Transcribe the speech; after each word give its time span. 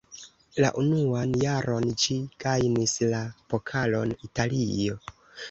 La 0.63 0.69
unuan 0.83 1.35
jaron 1.41 1.85
ĝi 2.05 2.17
gajnis 2.45 2.97
la 3.13 3.21
Pokalon 3.53 4.17
Italio. 4.31 4.99